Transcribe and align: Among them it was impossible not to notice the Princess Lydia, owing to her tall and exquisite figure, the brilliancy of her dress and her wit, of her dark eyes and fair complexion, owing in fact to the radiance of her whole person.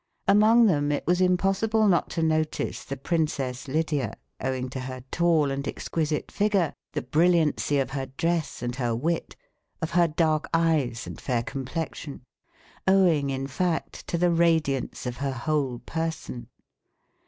Among 0.27 0.65
them 0.65 0.91
it 0.91 1.05
was 1.05 1.21
impossible 1.21 1.87
not 1.87 2.09
to 2.17 2.23
notice 2.23 2.83
the 2.83 2.97
Princess 2.97 3.67
Lydia, 3.67 4.15
owing 4.39 4.67
to 4.69 4.79
her 4.79 5.03
tall 5.11 5.51
and 5.51 5.67
exquisite 5.67 6.31
figure, 6.31 6.73
the 6.93 7.03
brilliancy 7.03 7.77
of 7.77 7.91
her 7.91 8.07
dress 8.07 8.63
and 8.63 8.75
her 8.77 8.95
wit, 8.95 9.35
of 9.79 9.91
her 9.91 10.07
dark 10.07 10.49
eyes 10.55 11.05
and 11.05 11.21
fair 11.21 11.43
complexion, 11.43 12.23
owing 12.87 13.29
in 13.29 13.45
fact 13.45 14.07
to 14.07 14.17
the 14.17 14.31
radiance 14.31 15.05
of 15.05 15.17
her 15.17 15.33
whole 15.33 15.77
person. 15.85 16.47